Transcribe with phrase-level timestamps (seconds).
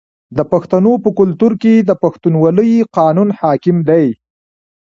[0.37, 4.05] د پښتنو په کلتور کې د پښتونولۍ قانون حاکم دی.